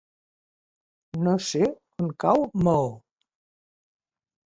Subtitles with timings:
[1.27, 1.61] No sé
[2.05, 2.89] on cau Maó.